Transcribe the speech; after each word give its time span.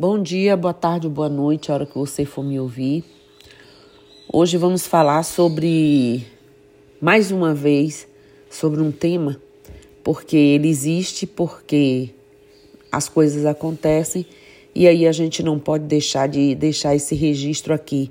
Bom 0.00 0.22
dia, 0.22 0.56
boa 0.56 0.72
tarde, 0.72 1.08
boa 1.08 1.28
noite, 1.28 1.72
a 1.72 1.74
hora 1.74 1.84
que 1.84 1.98
você 1.98 2.24
for 2.24 2.44
me 2.44 2.60
ouvir. 2.60 3.02
Hoje 4.32 4.56
vamos 4.56 4.86
falar 4.86 5.24
sobre, 5.24 6.24
mais 7.00 7.32
uma 7.32 7.52
vez, 7.52 8.06
sobre 8.48 8.80
um 8.80 8.92
tema, 8.92 9.42
porque 10.04 10.36
ele 10.36 10.68
existe, 10.68 11.26
porque 11.26 12.10
as 12.92 13.08
coisas 13.08 13.44
acontecem 13.44 14.24
e 14.72 14.86
aí 14.86 15.04
a 15.04 15.10
gente 15.10 15.42
não 15.42 15.58
pode 15.58 15.82
deixar 15.86 16.28
de 16.28 16.54
deixar 16.54 16.94
esse 16.94 17.16
registro 17.16 17.74
aqui. 17.74 18.08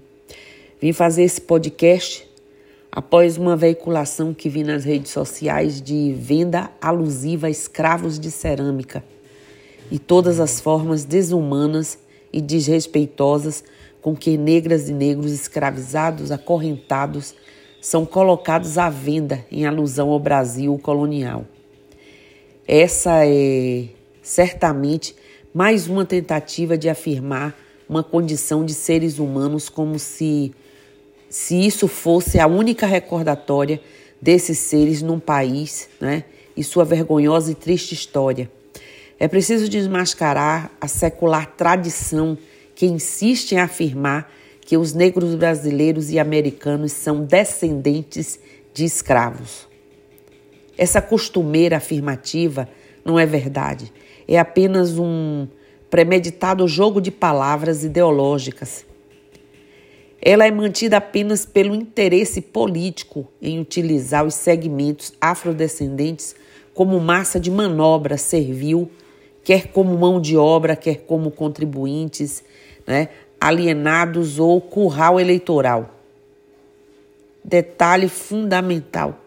Vim 0.82 0.92
fazer 0.92 1.24
esse 1.24 1.40
podcast 1.40 2.28
após 2.92 3.38
uma 3.38 3.56
veiculação 3.56 4.34
que 4.34 4.50
vi 4.50 4.62
nas 4.62 4.84
redes 4.84 5.14
sociais 5.14 5.82
de 5.82 6.12
venda 6.12 6.70
alusiva 6.82 7.48
a 7.48 7.50
escravos 7.50 8.20
de 8.20 8.30
cerâmica 8.30 9.02
e 9.92 9.98
todas 9.98 10.40
as 10.40 10.60
formas 10.60 11.06
desumanas 11.06 11.98
e 12.32 12.42
desrespeitosas 12.42 13.64
com 14.02 14.16
que 14.16 14.38
negras 14.38 14.90
e 14.90 14.94
negros 14.94 15.32
escravizados, 15.32 16.32
acorrentados, 16.32 17.36
são 17.82 18.06
colocados 18.06 18.78
à 18.78 18.90
venda 18.90 19.46
em 19.52 19.66
alusão 19.66 20.10
ao 20.10 20.20
Brasil 20.20 20.78
colonial. 20.80 21.46
Essa 22.68 23.26
é 23.26 23.86
certamente 24.22 25.16
mais 25.54 25.88
uma 25.88 26.06
tentativa 26.06 26.78
de 26.78 26.90
afirmar 26.90 27.58
uma 27.88 28.04
condição 28.04 28.66
de 28.66 28.74
seres 28.74 29.20
humanos 29.20 29.70
como 29.70 29.98
se 29.98 30.54
se 31.30 31.56
isso 31.66 31.88
fosse 31.88 32.40
a 32.40 32.48
única 32.48 32.86
recordatória 32.86 33.82
desses 34.22 34.58
seres 34.60 35.02
num 35.02 35.20
país, 35.20 35.90
né, 36.00 36.24
e 36.56 36.64
sua 36.64 36.86
vergonhosa 36.86 37.52
e 37.52 37.56
triste 37.56 37.94
história. 37.94 38.50
É 39.20 39.28
preciso 39.28 39.68
desmascarar 39.68 40.72
a 40.80 40.88
secular 40.88 41.48
tradição 41.56 42.38
que 42.76 42.86
insiste 42.86 43.54
em 43.54 43.60
afirmar 43.60 44.32
que 44.62 44.78
os 44.78 44.94
negros 44.94 45.34
brasileiros 45.34 46.12
e 46.12 46.20
americanos 46.20 46.92
são 46.92 47.24
descendentes 47.24 48.40
de 48.74 48.86
escravos. 48.86 49.68
Essa 50.78 51.02
costumeira 51.02 51.78
afirmativa 51.78 52.70
não 53.04 53.18
é 53.18 53.26
verdade, 53.26 53.92
é 54.28 54.38
apenas 54.38 55.00
um 55.00 55.48
premeditado 55.90 56.68
jogo 56.68 57.02
de 57.02 57.10
palavras 57.10 57.84
ideológicas. 57.84 58.86
Ela 60.22 60.46
é 60.46 60.52
mantida 60.52 60.98
apenas 60.98 61.46
pelo 61.46 61.74
interesse 61.74 62.42
político 62.42 63.28
em 63.42 63.60
utilizar 63.60 64.26
os 64.26 64.36
segmentos 64.36 65.14
afrodescendentes 65.20 66.36
como 66.74 67.00
massa 67.00 67.40
de 67.40 67.50
manobra 67.50 68.18
servil 68.18 68.92
quer 69.48 69.68
como 69.70 69.98
mão 69.98 70.20
de 70.20 70.36
obra, 70.36 70.76
quer 70.76 71.06
como 71.06 71.32
contribuintes, 71.32 72.44
né, 72.86 73.08
alienados 73.40 74.40
ou 74.40 74.60
curral 74.60 75.22
eleitoral. 75.22 75.96
Detalhe 77.42 78.10
fundamental: 78.10 79.18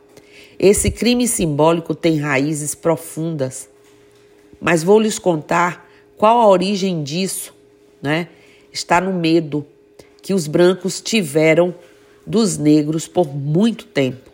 esse 0.58 0.90
crime 0.90 1.26
simbólico 1.26 1.94
tem 1.94 2.18
raízes 2.18 2.74
profundas, 2.74 3.66
mas 4.60 4.82
vou 4.82 5.00
lhes 5.00 5.18
contar 5.18 5.88
qual 6.18 6.38
a 6.38 6.48
origem 6.48 7.02
disso, 7.02 7.54
né? 8.02 8.28
Está 8.70 9.00
no 9.00 9.14
medo 9.14 9.64
que 10.20 10.34
os 10.34 10.46
brancos 10.46 11.00
tiveram 11.00 11.74
dos 12.26 12.58
negros 12.58 13.08
por 13.08 13.34
muito 13.34 13.86
tempo. 13.86 14.29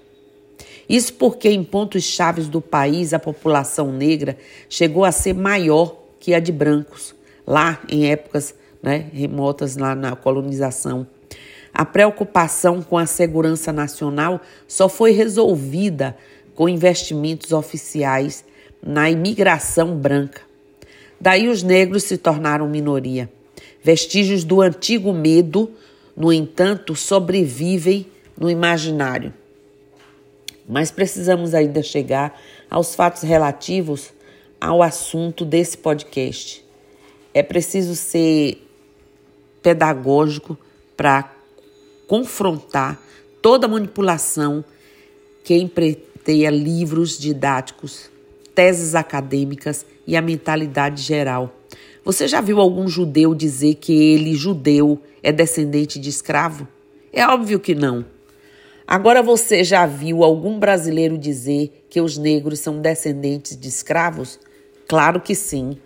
Isso 0.88 1.14
porque 1.14 1.48
em 1.48 1.64
pontos 1.64 2.04
chaves 2.04 2.48
do 2.48 2.60
país 2.60 3.12
a 3.12 3.18
população 3.18 3.92
negra 3.92 4.36
chegou 4.68 5.04
a 5.04 5.12
ser 5.12 5.34
maior 5.34 5.96
que 6.20 6.34
a 6.34 6.38
de 6.38 6.52
brancos, 6.52 7.14
lá 7.46 7.80
em 7.88 8.10
épocas 8.10 8.54
né, 8.82 9.06
remotas 9.12 9.76
lá 9.76 9.94
na 9.94 10.14
colonização. 10.14 11.06
A 11.74 11.84
preocupação 11.84 12.82
com 12.82 12.96
a 12.96 13.04
segurança 13.04 13.72
nacional 13.72 14.40
só 14.66 14.88
foi 14.88 15.10
resolvida 15.10 16.16
com 16.54 16.68
investimentos 16.68 17.52
oficiais 17.52 18.44
na 18.82 19.10
imigração 19.10 19.96
branca. 19.96 20.40
Daí 21.20 21.48
os 21.48 21.62
negros 21.62 22.04
se 22.04 22.16
tornaram 22.16 22.68
minoria. 22.68 23.30
Vestígios 23.82 24.44
do 24.44 24.62
antigo 24.62 25.12
medo, 25.12 25.70
no 26.16 26.32
entanto, 26.32 26.94
sobrevivem 26.94 28.06
no 28.38 28.50
imaginário. 28.50 29.34
Mas 30.68 30.90
precisamos 30.90 31.54
ainda 31.54 31.82
chegar 31.82 32.40
aos 32.70 32.94
fatos 32.94 33.22
relativos 33.22 34.12
ao 34.60 34.82
assunto 34.82 35.44
desse 35.44 35.78
podcast. 35.78 36.64
É 37.32 37.42
preciso 37.42 37.94
ser 37.94 38.66
pedagógico 39.62 40.58
para 40.96 41.32
confrontar 42.06 43.00
toda 43.42 43.68
manipulação 43.68 44.64
que 45.44 45.54
empreiteia 45.54 46.50
livros 46.50 47.18
didáticos, 47.18 48.10
teses 48.54 48.94
acadêmicas 48.94 49.84
e 50.06 50.16
a 50.16 50.22
mentalidade 50.22 51.02
geral. 51.02 51.54
Você 52.04 52.26
já 52.26 52.40
viu 52.40 52.60
algum 52.60 52.88
judeu 52.88 53.34
dizer 53.34 53.74
que 53.74 53.92
ele, 53.92 54.34
judeu, 54.34 55.00
é 55.22 55.30
descendente 55.30 55.98
de 55.98 56.08
escravo? 56.08 56.66
É 57.12 57.26
óbvio 57.26 57.60
que 57.60 57.74
não. 57.74 58.04
Agora 58.88 59.20
você 59.20 59.64
já 59.64 59.84
viu 59.84 60.22
algum 60.22 60.60
brasileiro 60.60 61.18
dizer 61.18 61.84
que 61.90 62.00
os 62.00 62.16
negros 62.16 62.60
são 62.60 62.80
descendentes 62.80 63.56
de 63.56 63.68
escravos? 63.68 64.38
Claro 64.86 65.20
que 65.20 65.34
sim. 65.34 65.76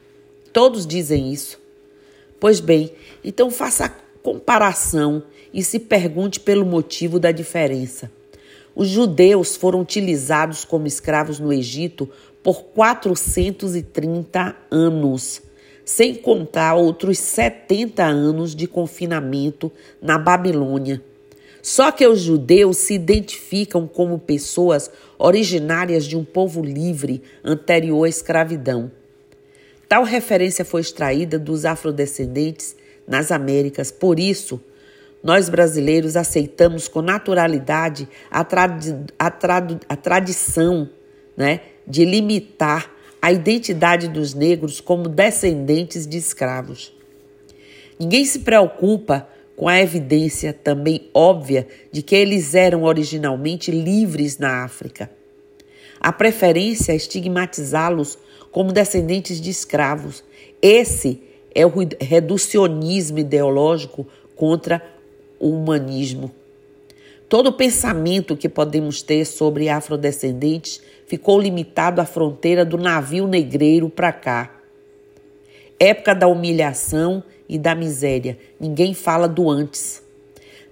Todos 0.53 0.87
dizem 0.87 1.33
isso. 1.33 1.59
Pois 2.38 2.61
bem, 2.61 2.93
então 3.25 3.50
faça 3.50 3.87
a 3.87 3.93
comparação 4.22 5.22
e 5.53 5.62
se 5.62 5.78
pergunte 5.78 6.41
pelo 6.41 6.66
motivo 6.66 7.19
da 7.19 7.33
diferença. 7.33 8.11
Os 8.77 8.88
judeus 8.88 9.56
foram 9.56 9.81
utilizados 9.81 10.67
como 10.67 10.87
escravos 10.87 11.41
no 11.41 11.50
Egito 11.55 12.06
por 12.43 12.65
430 12.65 14.55
anos, 14.71 15.41
sem 15.87 16.15
contar 16.15 16.75
outros 16.75 17.19
70 17.19 18.05
anos 18.05 18.55
de 18.55 18.67
confinamento 18.67 19.72
na 20.03 20.19
Babilônia. 20.19 21.03
Só 21.62 21.93
que 21.93 22.06
os 22.06 22.21
judeus 22.21 22.78
se 22.78 22.94
identificam 22.94 23.87
como 23.87 24.19
pessoas 24.19 24.91
originárias 25.19 26.04
de 26.04 26.16
um 26.16 26.25
povo 26.25 26.62
livre 26.62 27.22
anterior 27.44 28.04
à 28.04 28.09
escravidão. 28.09 28.91
Tal 29.88 30.04
referência 30.04 30.65
foi 30.65 30.81
extraída 30.81 31.38
dos 31.38 31.65
afrodescendentes 31.65 32.76
nas 33.06 33.31
Américas. 33.31 33.91
Por 33.91 34.19
isso, 34.19 34.60
nós 35.22 35.49
brasileiros 35.49 36.16
aceitamos 36.16 36.88
com 36.88 37.03
naturalidade 37.03 38.09
a, 38.31 38.43
tradi 38.43 38.97
a, 39.19 39.26
a 39.88 39.97
tradição 39.97 40.88
né, 41.37 41.60
de 41.87 42.04
limitar 42.04 42.91
a 43.20 43.31
identidade 43.31 44.09
dos 44.09 44.32
negros 44.32 44.81
como 44.81 45.09
descendentes 45.09 46.06
de 46.06 46.16
escravos. 46.16 46.94
Ninguém 47.99 48.25
se 48.25 48.38
preocupa 48.38 49.28
com 49.60 49.69
a 49.69 49.78
evidência 49.78 50.54
também 50.54 51.10
óbvia 51.12 51.69
de 51.93 52.00
que 52.00 52.16
eles 52.16 52.54
eram 52.54 52.84
originalmente 52.84 53.71
livres 53.71 54.38
na 54.38 54.65
África. 54.65 55.10
A 56.00 56.10
preferência 56.10 56.93
é 56.93 56.97
estigmatizá-los 56.97 58.16
como 58.50 58.72
descendentes 58.72 59.38
de 59.38 59.50
escravos. 59.50 60.25
Esse 60.62 61.22
é 61.54 61.66
o 61.66 61.72
reducionismo 62.00 63.19
ideológico 63.19 64.06
contra 64.34 64.82
o 65.38 65.50
humanismo. 65.50 66.32
Todo 67.28 67.53
pensamento 67.53 68.38
que 68.38 68.49
podemos 68.49 69.03
ter 69.03 69.26
sobre 69.26 69.69
afrodescendentes 69.69 70.81
ficou 71.06 71.38
limitado 71.38 72.00
à 72.00 72.06
fronteira 72.06 72.65
do 72.65 72.78
navio 72.78 73.28
negreiro 73.28 73.91
para 73.91 74.10
cá. 74.10 74.59
Época 75.83 76.15
da 76.15 76.27
humilhação 76.29 77.25
e 77.49 77.59
da 77.59 77.75
miséria. 77.75 78.38
Ninguém 78.61 78.93
fala 78.93 79.27
do 79.27 79.49
antes. 79.49 80.03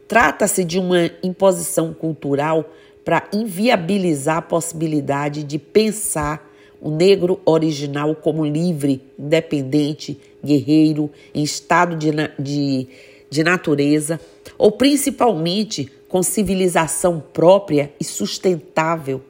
Trata-se 0.06 0.62
de 0.64 0.78
uma 0.78 1.10
imposição 1.22 1.94
cultural 1.94 2.70
para 3.06 3.26
inviabilizar 3.32 4.37
a 4.37 4.43
possibilidade 4.43 5.43
de 5.44 5.58
pensar 5.58 6.46
o 6.78 6.90
negro 6.90 7.40
original 7.46 8.14
como 8.14 8.44
livre, 8.44 9.00
independente, 9.19 10.20
guerreiro, 10.44 11.11
em 11.34 11.43
estado 11.43 11.96
de, 11.96 12.11
de, 12.38 12.87
de 13.31 13.43
natureza, 13.43 14.20
ou 14.58 14.72
principalmente 14.72 15.90
com 16.06 16.22
civilização 16.22 17.19
própria 17.32 17.90
e 17.99 18.04
sustentável. 18.04 19.22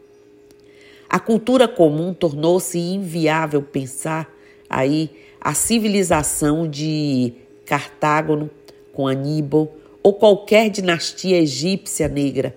A 1.08 1.20
cultura 1.20 1.68
comum 1.68 2.12
tornou-se 2.12 2.78
inviável 2.78 3.62
pensar 3.62 4.28
aí 4.68 5.10
a 5.40 5.54
civilização 5.54 6.68
de 6.68 7.32
Cartágono 7.64 8.50
com 8.92 9.06
Aníbal 9.06 9.72
ou 10.02 10.14
qualquer 10.14 10.70
dinastia 10.70 11.40
egípcia 11.40 12.08
negra, 12.08 12.56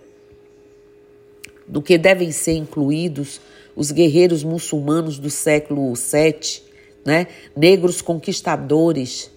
do 1.68 1.82
que 1.82 1.98
devem 1.98 2.32
ser 2.32 2.54
incluídos 2.54 3.42
os 3.76 3.92
guerreiros 3.92 4.44
muçulmanos 4.44 5.20
do 5.20 5.30
século 5.30 5.94
VII, 5.94 6.62
né? 7.06 7.28
negros 7.56 8.02
conquistadores, 8.02 9.32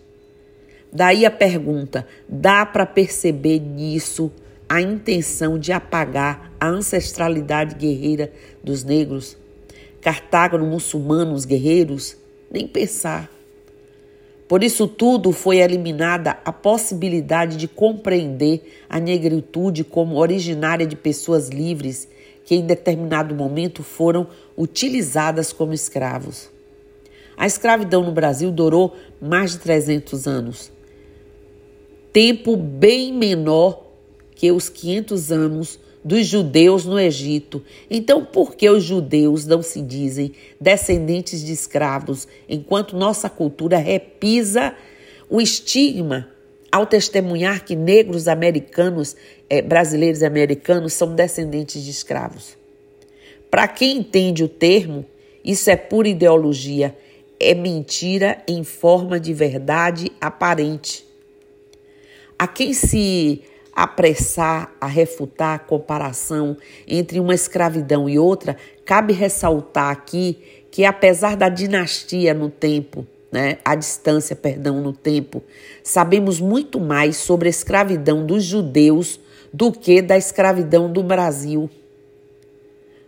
Daí 0.95 1.27
a 1.27 1.31
pergunta: 1.31 2.07
dá 2.29 2.65
para 2.65 2.87
perceber 2.87 3.59
nisso 3.59 4.31
a 4.69 4.81
intenção 4.81 5.59
de 5.59 5.73
apagar 5.73 6.53
a 6.61 6.69
ancestralidade 6.69 7.75
guerreira 7.75 8.33
dos 8.63 8.85
negros? 8.85 9.37
Cartago, 10.01 10.57
muçulmanos 10.59 11.45
guerreiros? 11.45 12.17
Nem 12.49 12.69
pensar. 12.69 13.29
Por 14.47 14.63
isso 14.63 14.87
tudo 14.87 15.33
foi 15.33 15.59
eliminada 15.59 16.39
a 16.45 16.53
possibilidade 16.53 17.57
de 17.57 17.67
compreender 17.67 18.63
a 18.89 19.01
negritude 19.01 19.85
como 19.85 20.17
originária 20.17 20.87
de 20.87 20.97
pessoas 20.97 21.49
livres 21.49 22.09
que 22.45 22.55
em 22.55 22.67
determinado 22.67 23.35
momento 23.35 23.83
foram 23.83 24.27
utilizadas 24.57 25.53
como 25.53 25.73
escravos. 25.73 26.51
A 27.37 27.47
escravidão 27.47 28.03
no 28.05 28.13
Brasil 28.13 28.53
durou 28.53 28.95
mais 29.21 29.53
de 29.53 29.59
300 29.59 30.27
anos. 30.27 30.71
Tempo 32.13 32.57
bem 32.57 33.13
menor 33.13 33.83
que 34.35 34.53
os 34.53 34.69
500 34.69 35.33
anos 35.33 35.81
dos 36.05 36.27
judeus 36.27 36.85
no 36.85 37.01
Egito. 37.01 37.63
Então, 37.91 38.25
por 38.25 38.55
que 38.55 38.69
os 38.69 38.85
judeus 38.85 39.47
não 39.47 39.63
se 39.63 39.81
dizem 39.81 40.33
descendentes 40.61 41.43
de 41.43 41.53
escravos, 41.53 42.29
enquanto 42.49 42.97
nossa 42.97 43.31
cultura 43.31 43.79
repisa 43.79 44.75
o 45.31 45.41
estigma 45.41 46.29
ao 46.71 46.85
testemunhar 46.85 47.65
que 47.65 47.75
negros 47.75 48.29
americanos, 48.29 49.17
eh, 49.49 49.63
brasileiros 49.63 50.23
americanos, 50.23 50.93
são 50.93 51.15
descendentes 51.15 51.83
de 51.83 51.91
escravos? 51.91 52.57
Para 53.51 53.67
quem 53.69 53.99
entende 53.99 54.45
o 54.45 54.49
termo, 54.49 55.07
isso 55.45 55.71
é 55.71 55.77
pura 55.77 56.09
ideologia, 56.09 56.97
é 57.39 57.55
mentira 57.55 58.43
em 58.49 58.65
forma 58.65 59.19
de 59.19 59.33
verdade 59.33 60.11
aparente. 60.21 61.07
A 62.39 62.49
quem 62.49 62.75
se 62.75 63.43
apressar 63.75 64.73
a 64.81 64.87
refutar 64.87 65.57
a 65.57 65.59
comparação 65.59 66.57
entre 66.87 67.19
uma 67.19 67.35
escravidão 67.35 68.09
e 68.09 68.19
outra, 68.19 68.57
cabe 68.85 69.13
ressaltar 69.13 69.91
aqui 69.91 70.39
que 70.71 70.85
apesar 70.85 71.37
da 71.37 71.49
dinastia 71.49 72.35
no 72.35 72.51
tempo, 72.51 73.07
né, 73.31 73.59
a 73.65 73.75
distância, 73.75 74.35
perdão, 74.35 74.81
no 74.81 74.93
tempo, 74.93 75.43
sabemos 75.83 76.41
muito 76.41 76.79
mais 76.79 77.17
sobre 77.17 77.49
a 77.49 77.51
escravidão 77.51 78.25
dos 78.25 78.45
judeus 78.45 79.21
do 79.53 79.71
que 79.71 80.03
da 80.03 80.17
escravidão 80.17 80.93
do 80.93 81.03
Brasil. 81.03 81.71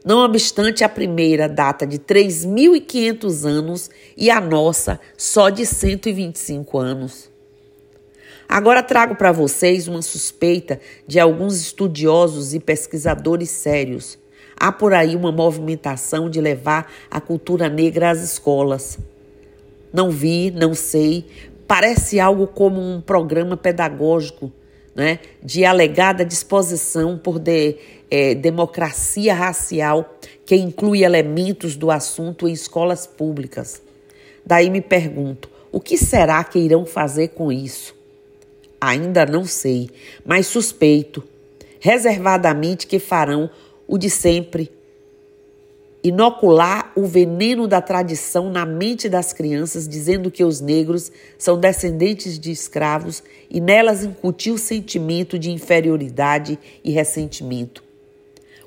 Não 0.04 0.20
obstante 0.20 0.84
a 0.84 0.88
primeira 0.88 1.48
data 1.48 1.84
de 1.84 1.98
3.500 1.98 3.44
anos 3.44 3.90
e 4.16 4.30
a 4.30 4.40
nossa 4.40 5.00
só 5.16 5.50
de 5.50 5.66
125 5.66 6.78
anos. 6.78 7.35
Agora 8.48 8.82
trago 8.82 9.16
para 9.16 9.32
vocês 9.32 9.88
uma 9.88 10.02
suspeita 10.02 10.81
de 11.06 11.19
alguns 11.19 11.60
estudiosos 11.60 12.54
e 12.54 12.60
pesquisadores 12.60 13.50
sérios. 13.50 14.19
Há 14.58 14.70
por 14.70 14.94
aí 14.94 15.16
uma 15.16 15.32
movimentação 15.32 16.31
de 16.31 16.40
levar 16.40 16.90
a 17.10 17.20
cultura 17.20 17.69
negra 17.69 18.10
às 18.10 18.22
escolas. 18.22 18.98
Não 19.93 20.10
vi, 20.10 20.50
não 20.50 20.75
sei. 20.75 21.26
Parece 21.66 22.20
algo 22.20 22.46
como 22.46 22.81
um 22.81 23.00
programa 23.00 23.56
pedagógico, 23.56 24.52
né, 24.94 25.19
de 25.43 25.64
alegada 25.64 26.25
disposição 26.25 27.19
por 27.19 27.38
de, 27.38 27.76
é, 28.10 28.34
democracia 28.34 29.34
racial 29.34 30.16
que 30.46 30.54
inclui 30.54 31.04
elementos 31.04 31.76
do 31.76 31.90
assunto 31.90 32.48
em 32.48 32.52
escolas 32.52 33.06
públicas. 33.06 33.82
Daí 34.44 34.70
me 34.70 34.81
pergunto: 34.81 35.50
o 35.72 35.81
que 35.81 35.98
será 35.98 36.43
que 36.44 36.58
irão 36.58 36.87
fazer 36.87 37.28
com 37.28 37.50
isso? 37.50 37.95
Ainda 38.81 39.25
não 39.25 39.44
sei, 39.44 39.90
mas 40.25 40.46
suspeito, 40.46 41.25
reservadamente, 41.81 42.87
que 42.87 42.99
farão 42.99 43.50
o 43.87 43.96
de 43.96 44.11
sempre 44.11 44.70
inocular 46.08 46.93
o 46.94 47.05
veneno 47.05 47.67
da 47.67 47.81
tradição 47.81 48.49
na 48.49 48.64
mente 48.64 49.08
das 49.08 49.32
crianças, 49.32 49.88
dizendo 49.88 50.31
que 50.31 50.44
os 50.44 50.61
negros 50.61 51.11
são 51.37 51.58
descendentes 51.58 52.38
de 52.38 52.52
escravos 52.52 53.25
e 53.50 53.61
nelas 53.61 54.05
incutir 54.05 54.52
o 54.52 54.58
sentimento 54.58 55.37
de 55.37 55.50
inferioridade 55.50 56.61
e 56.84 56.93
ressentimento. 56.93 57.82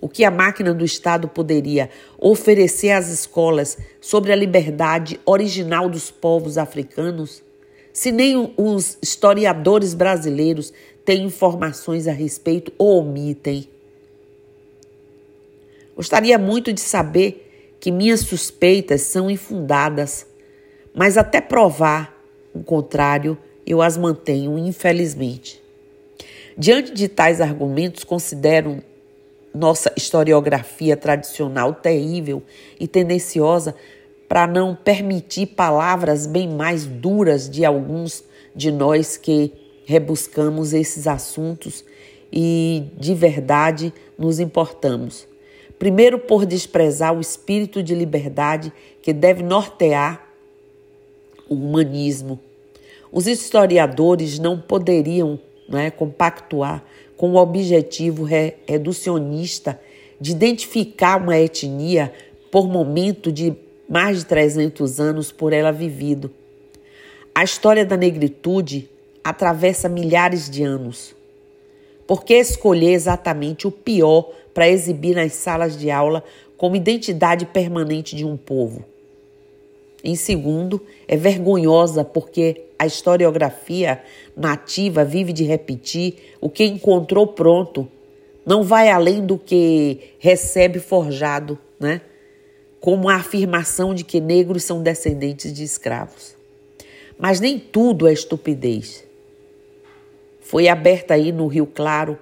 O 0.01 0.09
que 0.09 0.25
a 0.25 0.31
máquina 0.31 0.73
do 0.73 0.83
Estado 0.83 1.29
poderia 1.29 1.89
oferecer 2.17 2.91
às 2.91 3.07
escolas 3.07 3.77
sobre 4.01 4.33
a 4.33 4.35
liberdade 4.35 5.17
original 5.25 5.89
dos 5.89 6.11
povos 6.11 6.57
africanos? 6.57 7.41
Se 7.91 8.11
nem 8.11 8.53
os 8.57 8.97
historiadores 9.01 9.93
brasileiros 9.93 10.71
têm 11.03 11.23
informações 11.23 12.07
a 12.07 12.11
respeito 12.11 12.71
ou 12.77 12.99
omitem. 12.99 13.67
Gostaria 15.95 16.37
muito 16.37 16.71
de 16.71 16.81
saber 16.81 17.75
que 17.79 17.91
minhas 17.91 18.21
suspeitas 18.21 19.01
são 19.01 19.29
infundadas, 19.29 20.25
mas 20.93 21.17
até 21.17 21.41
provar 21.41 22.17
o 22.53 22.63
contrário, 22.63 23.37
eu 23.65 23.81
as 23.81 23.97
mantenho, 23.97 24.57
infelizmente. 24.57 25.61
Diante 26.57 26.93
de 26.93 27.07
tais 27.07 27.39
argumentos, 27.39 28.03
considero 28.03 28.83
nossa 29.53 29.91
historiografia 29.95 30.95
tradicional 30.95 31.73
terrível 31.73 32.43
e 32.79 32.87
tendenciosa 32.87 33.75
para 34.29 34.45
não 34.45 34.75
permitir 34.75 35.47
palavras 35.47 36.27
bem 36.27 36.47
mais 36.47 36.85
duras 36.85 37.49
de 37.49 37.65
alguns 37.65 38.23
de 38.55 38.71
nós 38.71 39.17
que 39.17 39.51
rebuscamos 39.85 40.71
esses 40.71 41.07
assuntos 41.07 41.83
e 42.31 42.83
de 42.95 43.15
verdade 43.15 43.91
nos 44.15 44.39
importamos. 44.39 45.27
Primeiro, 45.79 46.19
por 46.19 46.45
desprezar 46.45 47.17
o 47.17 47.19
espírito 47.19 47.81
de 47.81 47.95
liberdade 47.95 48.71
que 49.01 49.11
deve 49.11 49.41
nortear 49.41 50.29
o 51.49 51.55
humanismo. 51.55 52.39
Os 53.11 53.25
historiadores 53.25 54.37
não 54.37 54.59
poderiam 54.59 55.39
né, 55.67 55.89
compactuar 55.89 56.83
com 57.17 57.31
o 57.31 57.37
objetivo 57.37 58.23
reducionista 58.67 59.79
de 60.21 60.33
identificar 60.33 61.19
uma 61.19 61.39
etnia 61.39 62.13
por 62.51 62.67
momento 62.67 63.31
de 63.31 63.55
mais 63.89 64.19
de 64.19 64.25
300 64.25 64.99
anos 64.99 65.31
por 65.31 65.51
ela 65.51 65.71
vivido. 65.71 66.31
A 67.33 67.43
história 67.43 67.83
da 67.83 67.97
negritude 67.97 68.87
atravessa 69.23 69.89
milhares 69.89 70.47
de 70.47 70.63
anos. 70.63 71.15
Por 72.05 72.23
que 72.23 72.35
escolher 72.35 72.91
exatamente 72.91 73.67
o 73.67 73.71
pior 73.71 74.31
para 74.53 74.69
exibir 74.69 75.15
nas 75.15 75.33
salas 75.33 75.75
de 75.75 75.89
aula 75.89 76.23
como 76.55 76.75
identidade 76.75 77.47
permanente 77.47 78.15
de 78.15 78.25
um 78.25 78.37
povo? 78.37 78.85
Em 80.03 80.15
segundo, 80.15 80.81
é 81.07 81.17
vergonhosa 81.17 82.03
porque 82.03 82.65
a 82.77 82.85
historiografia 82.85 84.01
nativa 84.35 85.03
vive 85.03 85.33
de 85.33 85.43
repetir 85.43 86.35
o 86.39 86.49
que 86.49 86.63
encontrou 86.63 87.27
pronto, 87.27 87.87
não 88.45 88.63
vai 88.63 88.89
além 88.89 89.25
do 89.25 89.37
que 89.37 90.13
recebe 90.19 90.79
forjado, 90.79 91.59
né? 91.79 92.01
Como 92.79 93.09
a 93.09 93.15
afirmação 93.15 93.93
de 93.93 94.03
que 94.03 94.21
negros 94.21 94.63
são 94.63 94.81
descendentes 94.81 95.53
de 95.53 95.63
escravos. 95.63 96.35
Mas 97.17 97.39
nem 97.39 97.59
tudo 97.59 98.07
é 98.07 98.13
estupidez. 98.13 99.03
Foi 100.39 100.67
aberta 100.67 101.13
aí 101.13 101.31
no 101.31 101.47
Rio 101.47 101.67
Claro 101.67 102.17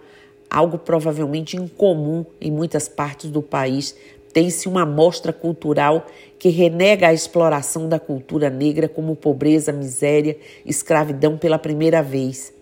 algo 0.50 0.78
provavelmente 0.78 1.58
incomum 1.58 2.26
em 2.40 2.52
muitas 2.52 2.88
partes 2.88 3.30
do 3.30 3.42
país. 3.42 3.96
Tem-se 4.34 4.68
uma 4.68 4.86
mostra 4.86 5.34
cultural 5.34 6.06
que 6.40 6.50
renega 6.50 7.08
a 7.08 7.14
exploração 7.14 7.88
da 7.90 8.00
cultura 8.00 8.50
negra 8.50 8.88
como 8.88 9.16
pobreza, 9.16 9.72
miséria, 9.72 10.38
escravidão 10.66 11.38
pela 11.38 11.60
primeira 11.60 12.02
vez. 12.02 12.54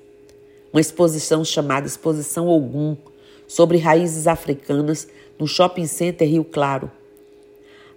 Uma 0.71 0.81
exposição 0.81 1.43
chamada 1.43 1.87
Exposição 1.87 2.47
Ogum, 2.47 2.95
sobre 3.47 3.77
raízes 3.77 4.27
africanas, 4.27 5.07
no 5.37 5.47
Shopping 5.47 5.85
Center 5.85 6.27
Rio 6.27 6.43
Claro. 6.43 6.91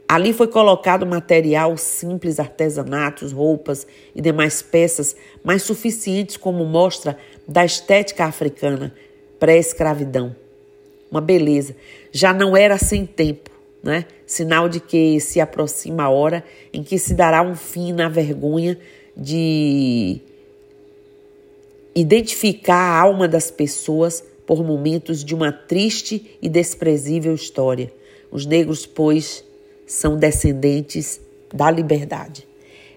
Ali 0.09 0.33
foi 0.33 0.49
colocado 0.49 1.05
material 1.05 1.77
simples, 1.77 2.41
artesanatos, 2.41 3.31
roupas 3.31 3.87
e 4.15 4.23
demais 4.23 4.63
peças, 4.63 5.15
mas 5.45 5.63
suficientes 5.63 6.39
como 6.39 6.65
mostra 6.65 7.19
da 7.47 7.63
estética 7.63 8.25
africana 8.25 8.95
pré-escravidão. 9.39 10.35
Uma 11.11 11.21
beleza. 11.21 11.77
Já 12.11 12.33
não 12.33 12.57
era 12.57 12.79
sem 12.79 13.05
tempo, 13.05 13.51
né? 13.83 14.07
Sinal 14.27 14.67
de 14.67 14.81
que 14.81 15.21
se 15.21 15.41
aproxima 15.41 16.05
a 16.05 16.09
hora 16.09 16.43
em 16.73 16.83
que 16.83 16.99
se 16.99 17.13
dará 17.13 17.43
um 17.43 17.55
fim 17.55 17.93
na 17.93 18.09
vergonha 18.09 18.79
de 19.15 20.21
identificar 21.95 22.77
a 22.77 23.01
alma 23.01 23.29
das 23.29 23.51
pessoas 23.51 24.25
por 24.47 24.65
momentos 24.65 25.23
de 25.23 25.35
uma 25.35 25.53
triste 25.53 26.39
e 26.41 26.49
desprezível 26.49 27.35
história. 27.35 27.93
Os 28.31 28.47
negros, 28.47 28.87
pois, 28.87 29.45
são 29.89 30.19
descendentes 30.19 31.19
da 31.53 31.71
liberdade. 31.71 32.47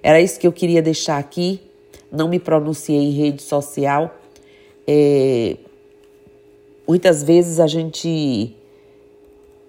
Era 0.04 0.20
isso 0.20 0.38
que 0.38 0.46
eu 0.46 0.52
queria 0.52 0.82
deixar 0.82 1.18
aqui. 1.18 1.62
não 2.12 2.28
me 2.28 2.38
pronunciei 2.38 2.98
em 2.98 3.12
rede 3.12 3.42
social. 3.42 4.14
É, 4.86 5.56
muitas 6.86 7.24
vezes 7.24 7.58
a 7.58 7.68
gente 7.68 8.54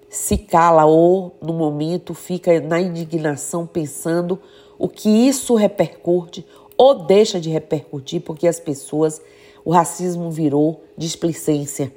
se 0.09 0.37
cala 0.37 0.85
ou 0.85 1.33
no 1.41 1.53
momento 1.53 2.13
fica 2.13 2.59
na 2.59 2.81
indignação 2.81 3.65
pensando 3.65 4.37
o 4.77 4.89
que 4.89 5.09
isso 5.09 5.55
repercute 5.55 6.45
ou 6.77 7.05
deixa 7.05 7.39
de 7.39 7.49
repercutir 7.49 8.21
porque 8.21 8.45
as 8.45 8.59
pessoas, 8.59 9.21
o 9.63 9.71
racismo 9.71 10.29
virou 10.29 10.83
displicência. 10.97 11.91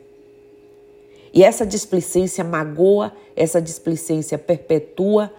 E 1.37 1.43
essa 1.43 1.66
displicência 1.66 2.43
magoa, 2.43 3.12
essa 3.37 3.61
displicência 3.61 4.38
perpetua 4.38 5.31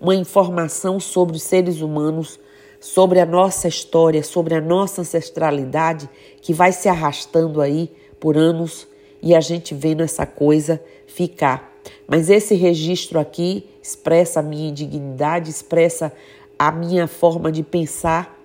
uma 0.00 0.14
informação 0.14 0.98
sobre 0.98 1.36
os 1.36 1.42
seres 1.42 1.82
humanos, 1.82 2.40
sobre 2.80 3.20
a 3.20 3.26
nossa 3.26 3.68
história, 3.68 4.22
sobre 4.22 4.54
a 4.54 4.62
nossa 4.62 5.02
ancestralidade 5.02 6.08
que 6.40 6.54
vai 6.54 6.72
se 6.72 6.88
arrastando 6.88 7.60
aí 7.60 7.92
por 8.18 8.38
anos 8.38 8.88
e 9.20 9.34
a 9.34 9.42
gente 9.42 9.74
vendo 9.74 10.02
essa 10.02 10.24
coisa 10.24 10.82
ficar. 11.06 11.70
Mas 12.08 12.30
esse 12.30 12.54
registro 12.54 13.20
aqui 13.20 13.68
expressa 13.82 14.40
a 14.40 14.42
minha 14.42 14.70
indignidade, 14.70 15.50
expressa 15.50 16.10
a 16.58 16.72
minha 16.72 17.06
forma 17.06 17.52
de 17.52 17.62
pensar 17.62 18.40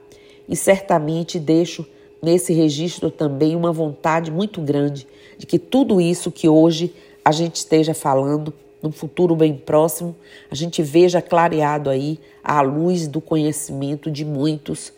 e 0.46 0.58
certamente 0.58 1.40
deixo 1.40 1.88
nesse 2.22 2.52
registro 2.52 3.10
também 3.10 3.56
uma 3.56 3.72
vontade 3.72 4.30
muito 4.30 4.60
grande 4.60 5.08
de 5.38 5.46
que 5.46 5.60
tudo 5.60 6.02
isso 6.02 6.32
que 6.32 6.50
hoje 6.50 6.94
a 7.24 7.32
gente 7.32 7.58
esteja 7.58 7.94
falando, 7.94 8.54
num 8.82 8.92
futuro 8.92 9.36
bem 9.36 9.56
próximo, 9.56 10.16
a 10.50 10.56
gente 10.56 10.82
veja 10.82 11.22
clareado 11.22 11.90
aí 11.90 12.20
à 12.44 12.62
luz 12.62 13.08
do 13.08 13.20
conhecimento 13.20 14.10
de 14.10 14.24
muitos 14.24 14.94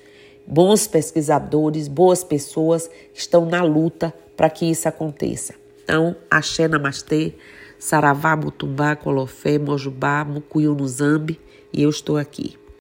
bons 0.46 0.88
pesquisadores, 0.88 1.88
boas 1.88 2.24
pessoas 2.24 2.88
que 3.14 3.20
estão 3.20 3.46
na 3.46 3.64
luta 3.64 4.14
para 4.36 4.50
que 4.50 4.66
isso 4.66 4.88
aconteça. 4.88 5.54
Então, 5.84 6.16
axé 6.30 6.68
namastê, 6.68 7.34
saravá, 7.78 8.36
mutumbá, 8.36 8.96
colofé, 8.96 9.58
mojubá, 9.58 10.26
mucuyu 10.26 10.76
no 10.76 10.88
zambi, 10.88 11.40
e 11.72 11.84
eu 11.84 11.90
estou 11.90 12.18
aqui. 12.18 12.59